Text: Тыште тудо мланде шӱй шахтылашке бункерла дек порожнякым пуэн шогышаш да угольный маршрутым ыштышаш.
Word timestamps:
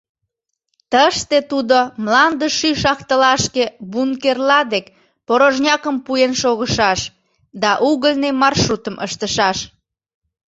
Тыште 0.91 1.37
тудо 1.51 1.77
мланде 2.03 2.47
шӱй 2.57 2.75
шахтылашке 2.83 3.63
бункерла 3.91 4.59
дек 4.73 4.85
порожнякым 5.27 5.95
пуэн 6.05 6.31
шогышаш 6.41 6.99
да 7.61 7.71
угольный 7.89 8.33
маршрутым 8.41 8.95
ыштышаш. 9.05 9.57